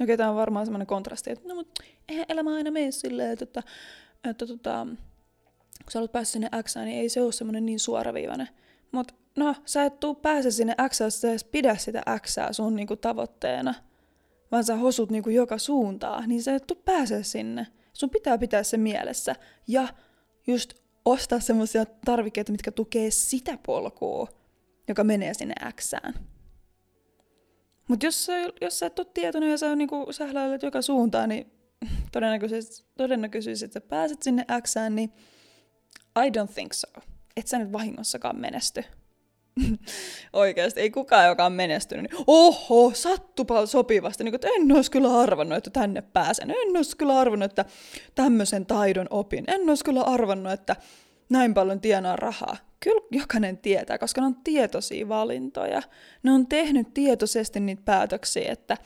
[0.00, 3.44] Okei, tää on varmaan semmoinen kontrasti, että no mut eihän elämä aina mene silleen, että,
[3.44, 3.62] että,
[4.24, 4.86] että, että
[5.84, 8.48] kun sä haluat päästä sinne Xään, niin ei se ole semmoinen niin suoraviivainen.
[8.92, 12.76] Mut no, sä et tuu pääse sinne Xään, jos sä edes pidä sitä Xää sun
[12.76, 13.74] niinku tavoitteena,
[14.52, 17.66] vaan sä hosut niinku joka suuntaan, niin sä et tuu pääse sinne.
[17.92, 19.36] Sun pitää pitää se mielessä
[19.68, 19.88] ja
[20.46, 24.39] just ostaa semmoisia tarvikkeita, mitkä tukee sitä polkua
[24.88, 26.14] joka menee sinne Xään.
[27.88, 28.28] Mutta jos,
[28.60, 31.52] jos sä et ole tietoinen ja sä niinku sähläilet joka suuntaan, niin
[32.12, 35.12] todennäköisesti, todennäköisesti että pääset sinne Xään, niin
[36.18, 36.88] I don't think so.
[37.36, 38.84] Et sä nyt vahingossakaan menesty.
[40.32, 45.20] Oikeasti, ei kukaan, joka on menestynyt, niin oho, sattupa sopivasti, niin että en olisi kyllä
[45.20, 47.64] arvannut, että tänne pääsen, en olisi kyllä arvannut, että
[48.14, 50.76] tämmöisen taidon opin, en olisi kyllä arvannut, että
[51.28, 52.56] näin paljon tienaa rahaa.
[52.80, 55.82] Kyllä jokainen tietää, koska ne on tietoisia valintoja.
[56.22, 58.76] Ne on tehnyt tietoisesti niitä päätöksiä, että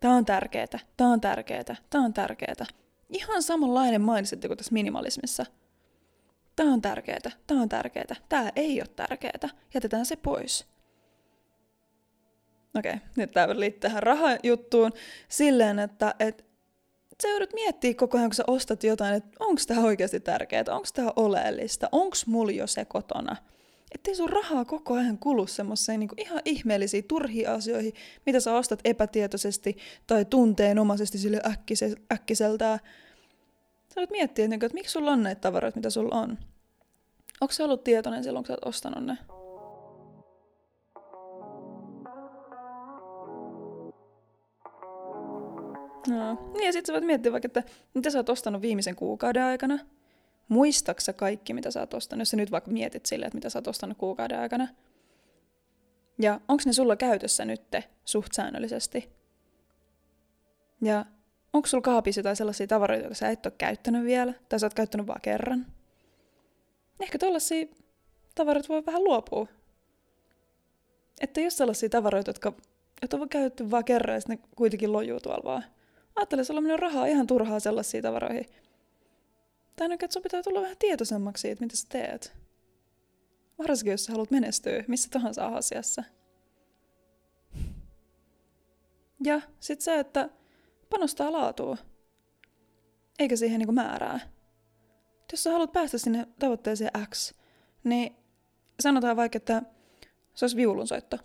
[0.00, 2.66] tämä on tärkeää, tämä on tärkeää, tämä on tärkeää.
[3.08, 5.46] Ihan samanlainen mindset kuin tässä minimalismissa.
[6.56, 10.66] Tämä on tärkeää, tämä on tärkeää, tämä ei ole tärkeää, jätetään se pois.
[12.78, 14.92] Okei, nyt tämä liittyy tähän rahajuttuun
[15.28, 16.44] silleen, että, että
[17.22, 20.88] sä joudut miettiä koko ajan, kun sä ostat jotain, että onko tämä oikeasti tärkeää, onko
[20.94, 23.36] tämä oleellista, onko mulla jo se kotona.
[23.94, 27.92] Ettei sun rahaa koko ajan kulu semmoiseen niin ihan ihmeellisiin, turhiin asioihin,
[28.26, 29.76] mitä sä ostat epätietoisesti
[30.06, 32.78] tai tunteenomaisesti sille äkkise, äkkiseltään.
[33.88, 36.38] Sä voit miettiä, että, että miksi sulla on näitä tavaroita, mitä sulla on.
[37.40, 39.18] Onko sä ollut tietoinen silloin, kun sä oot ostanut ne?
[46.08, 46.52] No.
[46.52, 47.62] Niin ja sit sä voit miettiä vaikka, että
[47.94, 49.78] mitä sä oot ostanut viimeisen kuukauden aikana.
[50.48, 53.58] Muistaksa kaikki, mitä sä oot ostanut, jos sä nyt vaikka mietit silleen, että mitä sä
[53.58, 54.68] oot ostanut kuukauden aikana.
[56.18, 59.10] Ja onko ne sulla käytössä nytte suht säännöllisesti?
[60.82, 61.04] Ja
[61.52, 64.74] onko sulla kaapissa jotain sellaisia tavaroita, joita sä et ole käyttänyt vielä, tai sä oot
[64.74, 65.66] käyttänyt vaan kerran?
[67.00, 67.66] Ehkä tollaisia
[68.34, 69.46] tavaroita voi vähän luopua.
[71.20, 72.52] Että jos sellaisia tavaroita, jotka,
[73.02, 75.64] jotka on käytetty vaan kerran ja ne kuitenkin lojuu tuolla vaan
[76.16, 78.46] Ajattele, sulla menee rahaa ihan turhaa sellaisiin tavaroihin.
[79.76, 82.32] Tai nyt, että sun pitää tulla vähän tietoisemmaksi siitä, mitä sä teet.
[83.58, 86.04] Varsinkin, jos sä haluat menestyä missä tahansa asiassa.
[89.24, 90.28] Ja sitten se, että
[90.90, 91.78] panostaa laatuun,
[93.18, 94.20] eikä siihen niinku määrää.
[95.32, 97.34] Jos sä haluat päästä sinne tavoitteeseen X,
[97.84, 98.16] niin
[98.80, 99.62] sanotaan vaikka, että
[100.34, 101.18] se olisi viulunsoitto.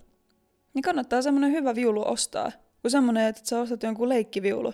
[0.73, 2.51] Niin kannattaa semmoinen hyvä viulu ostaa,
[2.81, 4.73] kuin semmoinen, että sä ostat jonkun leikkiviulu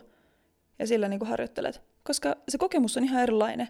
[0.80, 1.82] ja sillä niinku harjoittelet.
[2.04, 3.68] Koska se kokemus on ihan erilainen.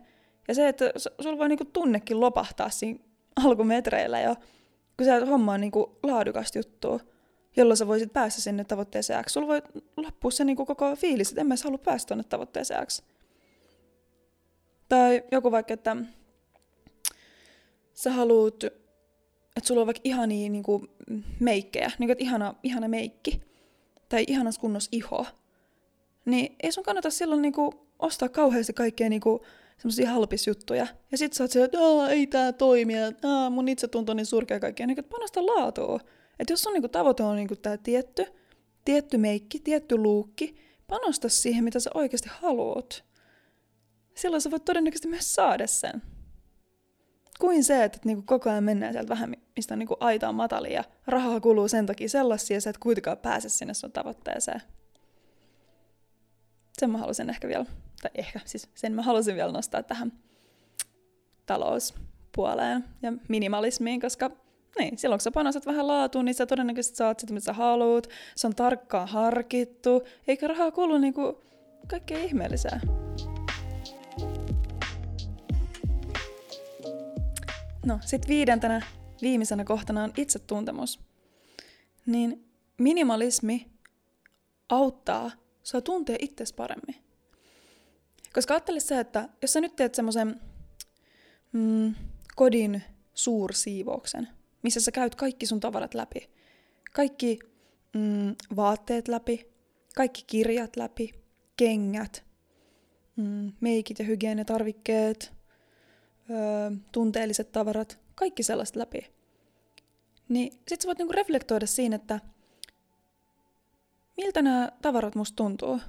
[0.47, 2.99] Ja se, että sulla voi niinku tunnekin lopahtaa siinä
[3.45, 4.35] alkumetreillä ja
[4.97, 6.99] kun sä hommaa niinku laadukasta juttua,
[7.57, 9.31] jolloin sä voisit päästä sinne tavoitteeseen X.
[9.31, 9.61] Sulla voi
[9.97, 13.01] loppua se niinku koko fiilis, että en mä halua päästä tuonne tavoitteeseen X.
[14.89, 15.95] Tai joku vaikka, että
[17.93, 20.87] sä haluut, että sulla on vaikka ihania niinku
[21.39, 23.41] meikkejä, niinku että ihana, ihana meikki,
[24.09, 25.25] tai ihanas kunnos iho,
[26.25, 29.45] niin ei sun kannata silloin niinku ostaa kauheasti kaikkea niinku
[29.77, 30.87] semmoisia halpisjuttuja.
[31.11, 31.77] Ja sit sä oot että
[32.09, 33.11] ei tää toimi, ja
[33.49, 34.87] mun itse tuntuu niin surkea kaikkea.
[34.87, 35.99] Niin, panosta laatua.
[36.39, 38.25] Että jos sun niinku tavoite on niinku tää tietty,
[38.85, 40.55] tietty meikki, tietty luukki,
[40.87, 43.03] panosta siihen, mitä sä oikeasti haluat.
[44.15, 46.01] Silloin sä voit todennäköisesti myös saada sen.
[47.39, 50.73] Kuin se, että niinku koko ajan mennään sieltä vähän, mistä on niinku aita on matali
[50.73, 54.61] ja rahaa kuluu sen takia sellaisia, ja sä et kuitenkaan pääse sinne sun tavoitteeseen.
[56.77, 57.65] Sen mä halusin ehkä vielä,
[58.01, 60.13] tai ehkä, siis sen mä halusin vielä nostaa tähän
[61.45, 64.31] talouspuoleen ja minimalismiin, koska
[64.79, 68.07] niin, silloin kun sä panostat vähän laatuun, niin sä todennäköisesti saat sitä, mitä sä haluut.
[68.35, 71.43] Se on tarkkaan harkittu, eikä rahaa kulu niinku
[71.87, 73.06] kaikkea ihmeellisää.
[77.87, 78.81] No, sit viidentenä,
[79.21, 80.99] viimeisenä kohtana on itsetuntemus.
[82.05, 82.45] Niin
[82.77, 83.67] minimalismi
[84.69, 85.31] auttaa
[85.63, 86.95] sua tuntee itsesi paremmin.
[88.33, 90.41] Koska ajattele se, että jos sä nyt teet semmoisen
[91.51, 91.95] mm,
[92.35, 94.27] kodin suursiivouksen,
[94.63, 96.29] missä sä käyt kaikki sun tavarat läpi,
[96.93, 97.39] kaikki
[97.93, 99.47] mm, vaatteet läpi,
[99.95, 101.13] kaikki kirjat läpi,
[101.57, 102.25] kengät,
[103.15, 105.36] mm, meikit ja hygieniatarvikkeet,
[106.91, 109.11] tunteelliset tavarat, kaikki sellaista läpi.
[110.29, 112.19] Niin sit sä voit niinku reflektoida siinä, että
[114.17, 115.79] miltä nämä tavarat musta tuntuu?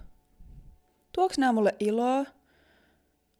[1.12, 2.24] Tuoks nämä mulle iloa?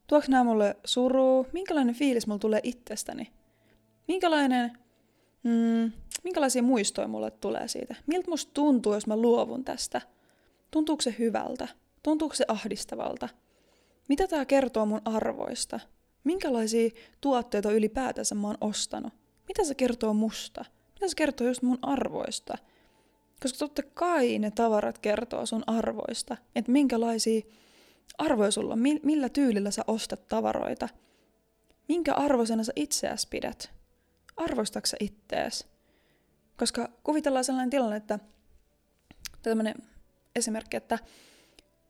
[0.06, 1.44] Tuoks nämä mulle surua?
[1.52, 3.32] Minkälainen fiilis mulla tulee itsestäni?
[4.08, 4.78] Minkälainen,
[5.42, 5.92] mm,
[6.24, 7.94] minkälaisia muistoja mulle tulee siitä?
[8.06, 10.00] Miltä musta tuntuu, jos mä luovun tästä?
[10.70, 11.68] Tuntuuko se hyvältä?
[12.02, 13.28] Tuntuuko se ahdistavalta?
[14.08, 15.80] Mitä tämä kertoo mun arvoista?
[16.28, 19.12] Minkälaisia tuotteita ylipäätänsä mä oon ostanut?
[19.48, 20.64] Mitä se kertoo musta?
[20.94, 22.58] Mitä se kertoo just mun arvoista?
[23.42, 27.40] Koska totta kai ne tavarat kertoo sun arvoista, että minkälaisia
[28.18, 30.88] arvoja sulla on, millä tyylillä sä ostat tavaroita.
[31.88, 33.70] Minkä arvoisena sä itseäsi pidät?
[34.36, 35.66] Arvoistatko ittees?
[36.56, 38.18] Koska kuvitellaan sellainen tilanne, että
[39.42, 39.74] tämmöinen
[40.36, 40.98] esimerkki, että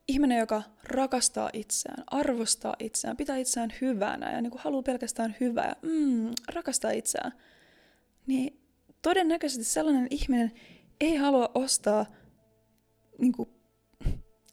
[0.08, 5.76] ihminen, joka rakastaa itseään, arvostaa itseään, pitää itseään hyvänä ja niin kuin haluaa pelkästään hyvää
[5.82, 7.32] mm, rakastaa itseään,
[8.26, 8.60] niin
[9.02, 10.52] todennäköisesti sellainen ihminen
[11.00, 12.06] ei halua ostaa
[13.18, 13.48] niin kuin,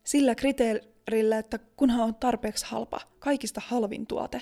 [0.03, 4.41] sillä kriteerillä, että kunhan on tarpeeksi halpa, kaikista halvin tuote.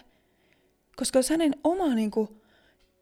[0.95, 2.30] Koska jos hänen oma niin kuin,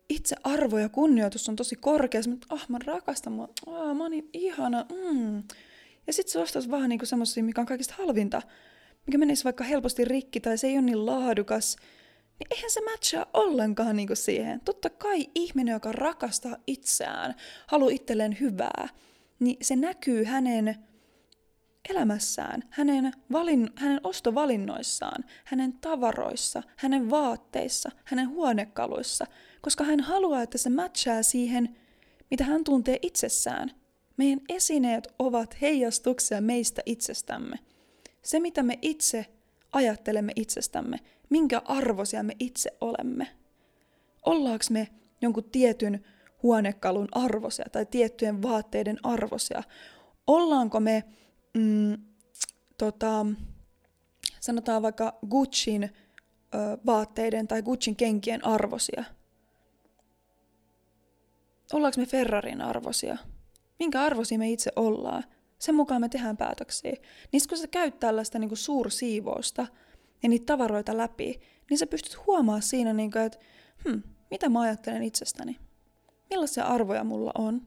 [0.10, 4.12] itse arvo ja kunnioitus on tosi korkea, että ah, mä rakastan mua, ah, mä oon
[4.12, 5.44] niin ihana, mm.
[6.08, 8.42] Ja sitten se ostaisi vaan niin semmoisia, mikä on kaikista halvinta,
[9.08, 11.76] mikä menisi vaikka helposti rikki tai se ei ole niin laadukas,
[12.40, 14.62] niin eihän se matchaa ollenkaan niinku siihen.
[14.66, 17.36] Totta kai ihminen, joka rakastaa itseään,
[17.68, 18.90] haluaa itselleen hyvää,
[19.40, 20.76] niin se näkyy hänen
[21.90, 29.26] elämässään, hänen, valin, hänen ostovalinnoissaan, hänen tavaroissa, hänen vaatteissa, hänen huonekaluissa,
[29.62, 31.78] koska hän haluaa, että se matchaa siihen,
[32.32, 33.72] mitä hän tuntee itsessään.
[34.18, 37.60] Meidän esineet ovat heijastuksia meistä itsestämme.
[38.22, 39.26] Se, mitä me itse
[39.74, 40.98] ajattelemme itsestämme,
[41.30, 43.28] minkä arvoisia me itse olemme.
[44.26, 44.88] Ollaanko me
[45.22, 46.06] jonkun tietyn
[46.44, 49.64] huonekalun arvoisia tai tiettyjen vaatteiden arvoisia?
[50.28, 51.04] Ollaanko me,
[51.54, 51.98] mm,
[52.78, 53.26] tota,
[54.40, 55.92] sanotaan vaikka Gucciin ö,
[56.86, 59.04] vaatteiden tai Gucciin kenkien arvoisia?
[61.74, 63.18] Ollaanko me Ferrarin arvoisia?
[63.82, 65.24] Minkä arvoisia me itse ollaan?
[65.60, 66.96] Sen mukaan me tehdään päätöksiä.
[67.32, 69.68] Niin kun sä käyt tällaista niin kuin suursiivousta
[70.24, 71.40] ja niitä tavaroita läpi,
[71.70, 73.40] niin sä pystyt huomaamaan siinä, niin kuin, että
[73.86, 75.60] hmm, mitä mä ajattelen itsestäni.
[76.30, 77.62] Millaisia arvoja mulla on?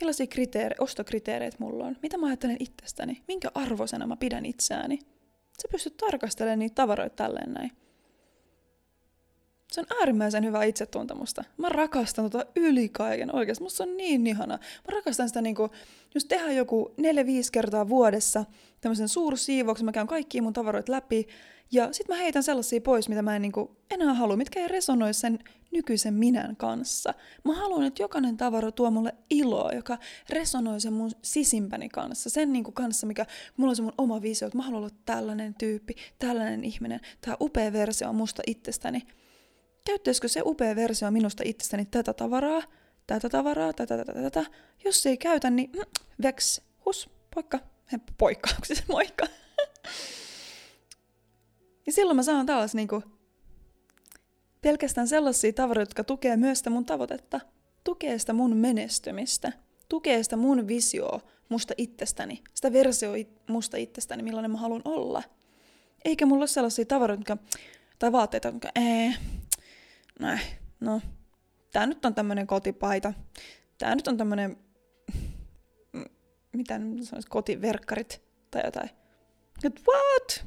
[0.00, 1.96] Millaisia kriteere- ostokriteereitä mulla on?
[2.02, 3.22] Mitä mä ajattelen itsestäni?
[3.28, 4.98] Minkä arvoisena mä pidän itseäni?
[5.62, 7.70] Sä pystyt tarkastelemaan niitä tavaroita tälleen näin.
[9.72, 11.44] Se on äärimmäisen hyvä itsetuntemusta.
[11.56, 13.64] Mä rakastan tota yli kaiken oikeasti.
[13.64, 14.58] Musta se on niin ihana.
[14.58, 15.70] Mä rakastan sitä niinku,
[16.14, 18.44] jos tehdään joku neljä 5 kertaa vuodessa
[18.80, 21.26] tämmöisen suursiivouksen, mä käyn kaikki mun tavaroit läpi,
[21.72, 25.14] ja sit mä heitän sellaisia pois, mitä mä en niinku enää halua, mitkä ei resonoi
[25.14, 25.38] sen
[25.70, 27.14] nykyisen minän kanssa.
[27.44, 29.98] Mä haluan, että jokainen tavara tuo mulle iloa, joka
[30.30, 32.30] resonoi sen mun sisimpäni kanssa.
[32.30, 35.54] Sen niinku kanssa, mikä mulla on se mun oma visio, että mä haluan olla tällainen
[35.54, 39.02] tyyppi, tällainen ihminen, tää upea versio on musta itsestäni.
[39.90, 42.62] Käyttäisikö se upea versio minusta itsestäni tätä tavaraa,
[43.06, 44.50] tätä tavaraa, tätä, tätä, tätä, tätä.
[44.84, 45.82] Jos ei käytä, niin mm,
[46.22, 47.58] veks, hus, poikka,
[48.18, 49.26] poikka, onko se moikka?
[51.86, 53.02] ja silloin mä saan taas niinku
[54.60, 57.40] pelkästään sellaisia tavaroita, jotka tukee myös sitä mun tavoitetta,
[57.84, 59.52] tukee sitä mun menestymistä,
[59.88, 63.12] tukee sitä mun visioa musta itsestäni, sitä versio
[63.48, 65.22] musta itsestäni, millainen mä haluan olla.
[66.04, 67.44] Eikä mulla ole sellaisia tavaroita, jotka,
[67.98, 69.14] tai vaatteita, jotka, ee,
[70.20, 70.40] näin,
[70.80, 71.00] no,
[71.72, 73.12] tää nyt on tämmönen kotipaita,
[73.78, 74.56] tää nyt on tämmönen,
[76.52, 78.90] mitä nyt sanoisi, kotiverkkarit tai jotain.
[79.64, 80.46] Et what?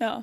[0.00, 0.22] Joo.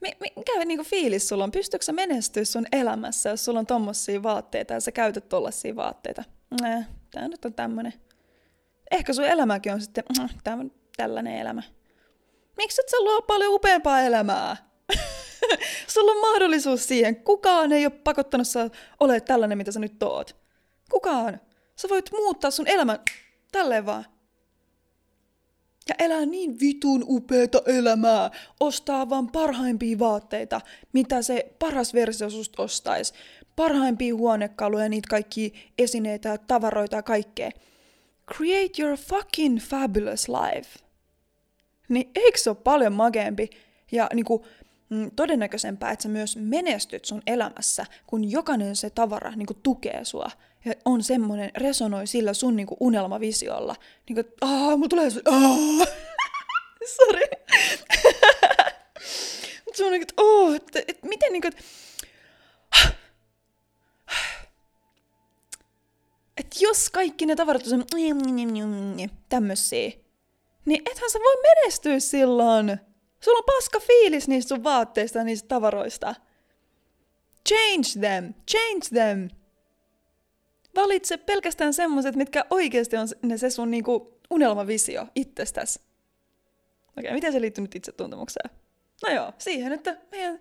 [0.00, 1.50] Mikä niinku fiilis sulla on?
[1.50, 6.24] Pystyykö sä menestyä sun elämässä, jos sulla on tommosia vaatteita ja sä käytät tollasia vaatteita?
[6.62, 7.92] Nää, tää nyt on tämmönen.
[8.90, 11.62] Ehkä sun elämäkin on sitten mm, tällainen elämä.
[12.56, 14.67] Miksi et sä luo paljon upeampaa elämää?
[15.94, 17.16] Sulla on mahdollisuus siihen.
[17.16, 20.36] Kukaan ei ole pakottanut sä ole tällainen, mitä sä nyt toot.
[20.90, 21.40] Kukaan.
[21.76, 22.98] Sä voit muuttaa sun elämän
[23.52, 24.04] tälleen vaan.
[25.88, 28.30] Ja elää niin vitun upeata elämää.
[28.60, 30.60] Ostaa vaan parhaimpia vaatteita,
[30.92, 33.14] mitä se paras versio susta ostaisi.
[33.56, 37.50] Parhaimpia huonekaluja, niitä kaikki esineitä, tavaroita ja kaikkea.
[38.34, 40.78] Create your fucking fabulous life.
[41.88, 43.50] Niin eikö se ole paljon makeampi
[43.92, 44.46] ja niinku,
[44.90, 50.04] mm, todennäköisempää, että sä myös menestyt sun elämässä, kun jokainen se tavara niin kuin, tukee
[50.04, 50.30] sua
[50.64, 53.76] ja on semmoinen, resonoi sillä sun niin kuin, unelmavisiolla.
[54.08, 55.88] Niin kuin, aah, mulla tulee se, aah.
[56.96, 57.22] Sorry.
[59.74, 61.52] Se on niin kuin, oh, että, et, miten niin kuin,
[66.36, 67.84] että jos kaikki ne tavarat on
[69.28, 69.92] tämmöisiä,
[70.64, 72.87] niin ethän sä voi menestyä silloin.
[73.20, 76.14] Sulla on paska fiilis niistä sun vaatteista ja niistä tavaroista.
[77.48, 79.28] Change them, change them.
[80.74, 85.80] Valitse pelkästään semmoset, mitkä oikeasti on ne se sun niinku unelmavisio itsestäsi.
[86.98, 88.50] Okei, miten se liittyy nyt itsetuntemukseen?
[89.06, 90.40] No joo, siihen, että meidän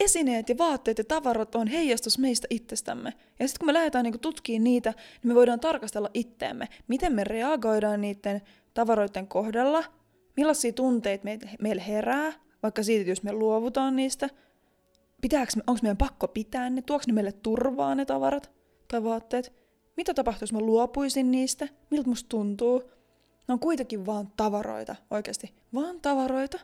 [0.00, 3.12] esineet ja vaatteet ja tavarat on heijastus meistä itsestämme.
[3.38, 7.24] Ja sitten kun me lähdetään niinku tutkimaan niitä, niin me voidaan tarkastella itteemme, miten me
[7.24, 8.42] reagoidaan niiden
[8.74, 9.84] tavaroiden kohdalla–
[10.36, 11.24] millaisia tunteita
[11.60, 14.28] meillä herää, vaikka siitä, jos me luovutaan niistä,
[15.20, 18.50] pitääkö, onko meidän pakko pitää ne, tuoks ne meille turvaa ne tavarat
[18.88, 19.52] tai vaatteet,
[19.96, 22.82] mitä tapahtuu, jos mä luopuisin niistä, miltä musta tuntuu.
[23.48, 26.58] Ne on kuitenkin vaan tavaroita, oikeasti, vaan tavaroita.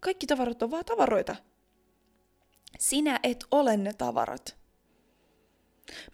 [0.00, 1.36] Kaikki tavarat on vaan tavaroita.
[2.78, 4.56] Sinä et ole ne tavarat.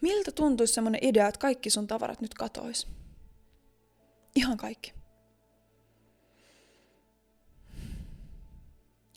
[0.01, 2.87] Miltä tuntuisi semmoinen idea, että kaikki sun tavarat nyt katois?
[4.35, 4.98] Ihan kaikki.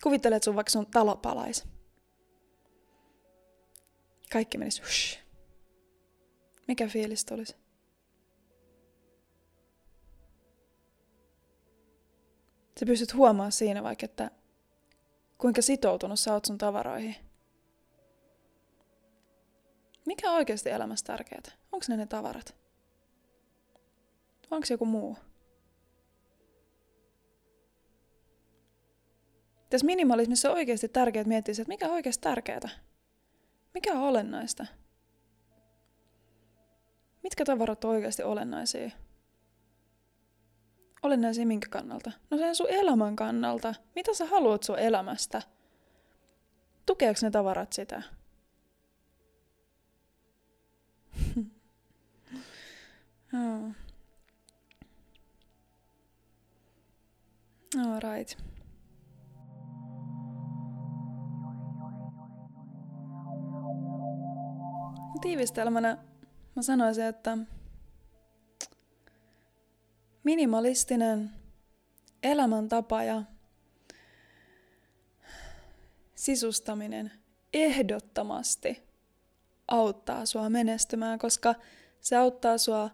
[0.03, 1.65] Kuvittele, että sun vaikka sun talo palais.
[4.33, 5.19] Kaikki menisi hush.
[6.69, 7.57] Mikä fiilis tulisi?
[12.81, 14.31] Sä pystyt huomaamaan siinä vaikka, että
[15.38, 17.17] kuinka sitoutunut sä oot sun tavaroihin.
[20.07, 21.43] Mikä on oikeasti elämässä tärkeää?
[21.73, 22.55] Onko ne ne tavarat?
[24.51, 25.17] Onko joku muu?
[29.72, 32.68] Tässä minimalismissa on oikeasti tärkeää miettiä, että mikä on oikeasti tärkeää.
[33.74, 34.66] Mikä on olennaista?
[37.22, 38.90] Mitkä tavarat on oikeasti olennaisia?
[41.02, 42.12] Olennaisia minkä kannalta?
[42.30, 43.74] No sen sun elämän kannalta.
[43.94, 45.42] Mitä sä haluat sun elämästä?
[46.87, 48.02] Tukeeko ne tavarat sitä?
[57.78, 58.52] All right.
[65.21, 65.98] Tiivistelmänä
[66.56, 67.38] mä sanoisin, että
[70.25, 71.31] minimalistinen
[72.23, 73.23] elämäntapa ja
[76.15, 77.13] sisustaminen
[77.52, 78.83] ehdottomasti
[79.69, 81.54] auttaa sua menestymään, koska
[82.00, 82.90] se auttaa sua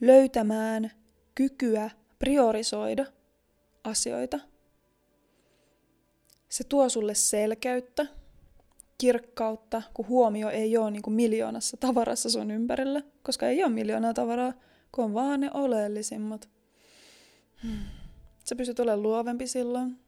[0.00, 0.90] löytämään
[1.34, 3.06] kykyä priorisoida
[3.84, 4.40] asioita.
[6.48, 8.06] Se tuo sulle selkeyttä,
[9.00, 14.14] kirkkautta, kun huomio ei ole niin kuin miljoonassa tavarassa sun ympärillä, koska ei ole miljoonaa
[14.14, 14.52] tavaraa,
[14.92, 16.48] kun on vaan ne oleellisimmat.
[17.62, 17.78] Hmm.
[18.44, 19.98] Sä pystyt olemaan luovempi silloin.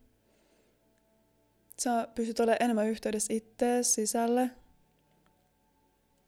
[1.80, 4.50] Sä pystyt olemaan enemmän yhteydessä ittees sisälle.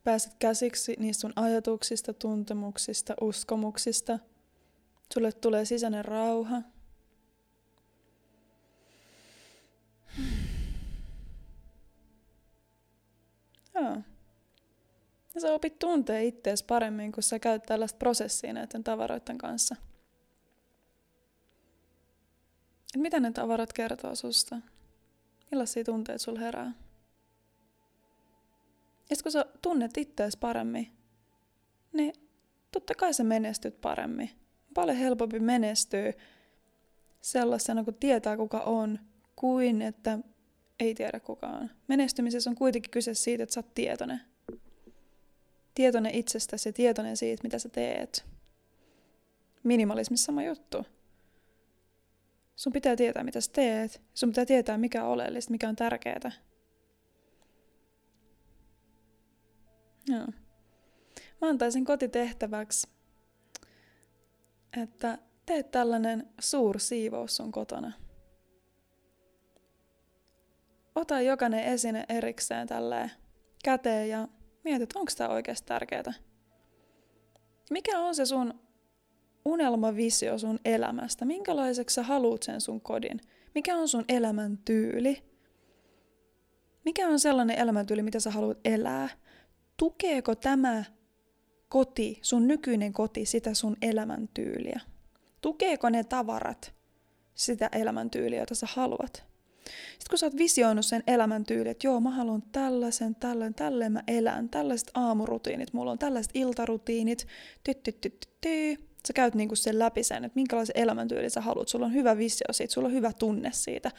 [0.04, 4.18] Pääset käsiksi niistä sun ajatuksista, tuntemuksista, uskomuksista.
[5.14, 6.62] Sulle tulee sisäinen rauha.
[13.74, 13.96] Joo.
[15.34, 19.76] Ja sä opit tuntee ittees paremmin, kun sä käyt tällaista prosessia näiden tavaroiden kanssa.
[22.94, 24.56] Et mitä ne tavarat kertoo susta?
[25.50, 26.72] Millaisia tunteet sul herää?
[29.10, 30.92] Ja kun sä tunnet ittees paremmin,
[31.92, 32.14] niin
[32.72, 34.30] totta kai sä menestyt paremmin.
[34.74, 36.12] Paljon helpompi menestyä
[37.20, 38.98] sellaisena, kun tietää kuka on,
[39.36, 40.18] kuin että
[40.80, 41.70] ei tiedä kuka on.
[41.88, 44.20] Menestymisessä on kuitenkin kyse siitä, että sä oot tietoinen.
[45.74, 48.24] Tietoinen itsestäsi ja tietoinen siitä, mitä sä teet.
[49.62, 50.86] Minimalismissa sama juttu.
[52.56, 54.02] Sun pitää tietää, mitä sä teet.
[54.14, 56.32] Sun pitää tietää, mikä on oleellista, mikä on tärkeää.
[60.08, 60.26] Joo.
[61.40, 62.88] Mä antaisin kotitehtäväksi,
[64.82, 66.28] että teet tällainen
[66.78, 67.92] siivous sun kotona.
[70.94, 73.10] Ota jokainen esine erikseen tälleen
[73.64, 74.28] käteen ja
[74.64, 76.12] mieti, onko tämä oikeasti tärkeää.
[77.70, 78.54] Mikä on se sun
[79.44, 81.24] unelmavisio sun elämästä?
[81.24, 83.20] Minkälaiseksi sä haluut sen sun kodin?
[83.54, 85.22] Mikä on sun elämän tyyli?
[86.84, 89.08] Mikä on sellainen elämäntyyli, mitä sä haluat elää?
[89.76, 90.84] Tukeeko tämä
[91.68, 94.80] koti, sun nykyinen koti, sitä sun elämäntyyliä?
[95.40, 96.74] Tukeeko ne tavarat
[97.34, 99.33] sitä elämäntyyliä, jota sä haluat?
[99.64, 104.02] Sitten kun sä oot visioinut sen elämäntyyli, että joo, mä haluan tällaisen, tällainen, tälleen mä
[104.08, 107.26] elän, tällaiset aamurutiinit, mulla on tällaiset iltarutiinit,
[108.40, 108.76] ty.
[109.06, 111.68] Sä käyt niinku sen läpi sen, että minkälaisen elämäntyyli sä haluat.
[111.68, 113.90] Sulla on hyvä visio siitä, sulla on hyvä tunne siitä.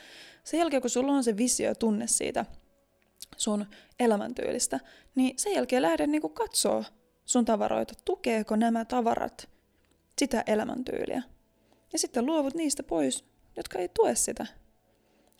[0.44, 2.46] Sen jälkeen, kun sulla on se visio ja tunne siitä
[3.38, 3.66] sun
[4.00, 4.80] elämäntyylistä,
[5.16, 6.84] niin sen jälkeen lähden niinku katsoa
[7.26, 9.50] sun tavaroita, tukeeko nämä tavarat
[10.20, 11.24] sitä elämäntyyliä.
[11.94, 13.26] Ja sitten luovut niistä pois,
[13.58, 14.46] jotka ei tue sitä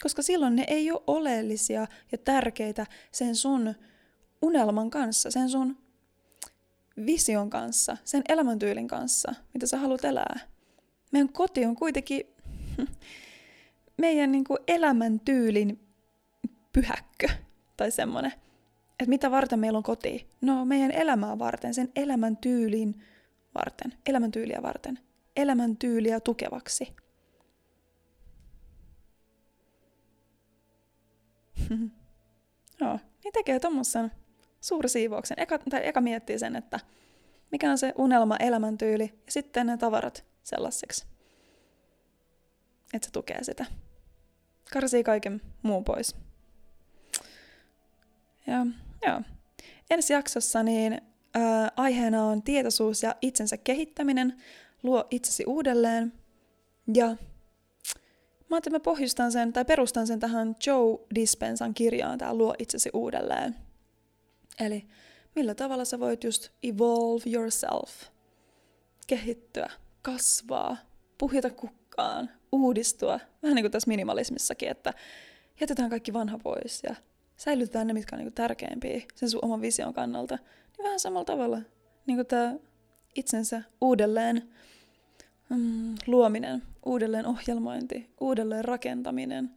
[0.04, 3.76] koska silloin ne ei ole oleellisia ja tärkeitä sen sun
[4.42, 5.78] unelman kanssa, sen sun
[7.06, 10.40] vision kanssa, sen elämäntyylin kanssa, mitä sä haluat elää.
[11.12, 12.26] Meidän koti on kuitenkin
[13.98, 15.80] meidän niin kuin elämäntyylin
[16.74, 17.28] pyhäkkö
[17.78, 18.34] tai semmoinen.
[19.00, 20.30] Että mitä varten meillä on koti?
[20.42, 23.04] No meidän elämää varten, sen elämäntyylin
[23.56, 25.00] varten, elämäntyyliä varten,
[25.36, 26.96] elämäntyyliä tukevaksi.
[32.82, 34.12] Joo, niin tekee tuommoisen
[34.86, 35.40] siivouksen.
[35.40, 36.80] Eka, tai eka miettii sen, että
[37.52, 41.06] mikä on se unelma, elämäntyyli ja sitten ne tavarat sellaiseksi,
[42.94, 43.66] että se tukee sitä.
[44.74, 46.16] Karsii kaiken muun pois.
[48.48, 48.66] Ja
[49.08, 49.22] joo.
[49.90, 51.02] Ensi jaksossa niin
[51.34, 54.42] ää, aiheena on tietoisuus ja itsensä kehittäminen,
[54.84, 56.14] luo itsesi uudelleen
[56.94, 57.16] ja
[58.50, 62.56] Mä ajattelin, että mä pohjustan sen tai perustan sen tähän Joe Dispensan kirjaan, tää Luo
[62.60, 63.56] itsesi uudelleen.
[64.60, 64.86] Eli
[65.36, 67.90] millä tavalla sä voit just evolve yourself,
[69.08, 69.70] kehittyä,
[70.02, 70.78] kasvaa,
[71.18, 73.20] puhjata kukkaan, uudistua.
[73.44, 74.94] Vähän niin kuin tässä minimalismissakin, että
[75.62, 76.96] jätetään kaikki vanha pois ja
[77.38, 80.36] säilytetään ne, mitkä on niin tärkeimpiä sen sun oman vision kannalta.
[80.78, 81.62] Niin vähän samalla tavalla
[82.08, 82.56] niin kuin tämä
[83.16, 84.50] itsensä uudelleen
[85.50, 89.52] mm, luominen, uudelleen ohjelmointi, uudelleen rakentaminen.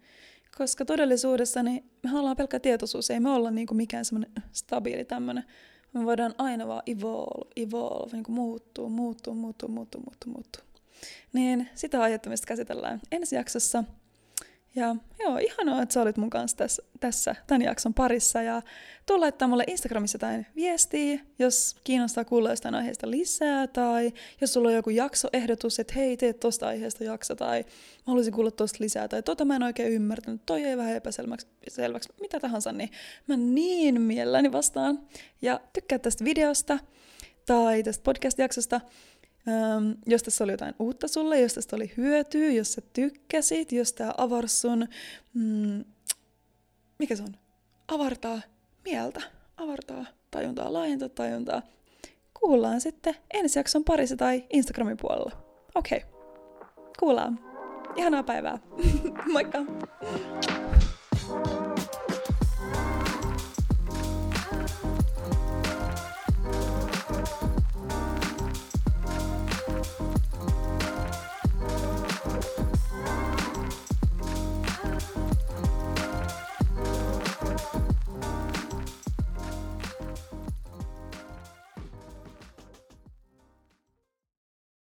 [0.58, 5.04] Koska todellisuudessa niin me ollaan pelkkä tietoisuus, ei me olla niin kuin mikään semmoinen stabiili
[5.04, 5.44] tämmöinen.
[5.92, 10.62] Me voidaan aina vaan evolve, evolve, niin kuin muuttuu, muuttuu, muuttuu, muuttuu, muuttuu, muuttuu.
[11.32, 13.84] Niin sitä ajattamista käsitellään ensi jaksossa–
[14.78, 18.42] ja joo, ihanaa, että sä olit mun kanssa tässä, tässä tämän jakson parissa.
[18.42, 18.62] Ja
[19.06, 24.68] tuu laittaa mulle Instagramissa jotain viestiä, jos kiinnostaa kuulla jostain aiheesta lisää, tai jos sulla
[24.68, 29.08] on joku jaksoehdotus, että hei, teet tosta aiheesta jakso, tai mä haluaisin kuulla tosta lisää,
[29.08, 32.90] tai tota mä en oikein ymmärtänyt, toi ei vähän epäselväksi, selväksi, mitä tahansa, niin
[33.26, 35.00] mä niin mielelläni vastaan.
[35.42, 36.78] Ja tykkää tästä videosta
[37.46, 38.80] tai tästä podcast-jaksosta,
[39.48, 43.92] Ähm, jos tässä oli jotain uutta sulle, jos tästä oli hyötyä, jos sä tykkäsit, jos
[43.92, 44.88] tää avars sun,
[45.34, 45.84] mm,
[46.98, 47.34] mikä se on?
[47.88, 48.40] Avartaa
[48.84, 49.22] mieltä,
[49.56, 51.62] avartaa tajuntaa, laajentaa tajuntaa.
[52.40, 55.32] Kuullaan sitten ensi jakson parissa tai Instagramin puolella.
[55.74, 56.10] Okei, okay.
[57.00, 57.40] kuullaan.
[57.96, 58.58] Ihanaa päivää.
[59.32, 59.58] Moikka!
[61.28, 61.67] Moi!